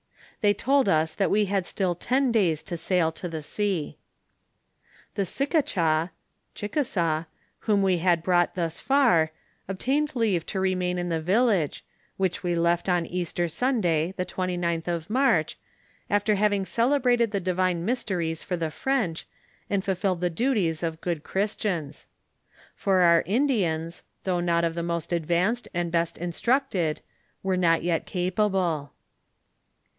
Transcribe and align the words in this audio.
They 0.39 0.55
told 0.55 0.89
us 0.89 1.13
that 1.13 1.29
we 1.29 1.45
had 1.45 1.67
still 1.67 1.93
tea 1.93 2.31
days 2.31 2.63
to 2.63 2.75
sail 2.75 3.11
to 3.11 3.29
the 3.29 3.43
sea. 3.43 3.99
"'The 5.13 5.27
Sicacha 5.27 6.09
(Chickasaw) 6.55 7.25
whom 7.59 7.83
we 7.83 7.99
had 7.99 8.23
brought 8.23 8.55
thus 8.55 8.79
far, 8.79 9.29
obtained 9.67 10.15
leave 10.15 10.43
to 10.47 10.59
remain 10.59 10.97
in 10.97 11.09
the 11.09 11.21
village, 11.21 11.85
which 12.17 12.41
we 12.41 12.55
left 12.55 12.89
on 12.89 13.05
Easter 13.05 13.47
Sunday, 13.47 14.15
the 14.17 14.25
29th 14.25 14.87
of 14.87 15.09
March, 15.11 15.59
after 16.09 16.33
having 16.33 16.65
celebrated 16.65 17.29
the 17.29 17.39
divine 17.39 17.85
mysteries 17.85 18.41
for 18.41 18.57
the 18.57 18.71
French, 18.71 19.27
and 19.69 19.85
fulfilled 19.85 20.21
the 20.21 20.31
duties 20.31 20.81
of 20.81 21.01
good 21.01 21.21
Christians. 21.21 22.07
For 22.73 23.01
our 23.01 23.21
Indians, 23.27 24.01
though 24.23 24.39
of 24.39 24.73
the 24.73 24.81
most 24.81 25.13
advanced 25.13 25.67
and 25.75 25.91
best 25.91 26.17
instructed, 26.17 27.01
were 27.43 27.57
not 27.57 27.83
yet 27.83 28.07
capable. 28.07 28.93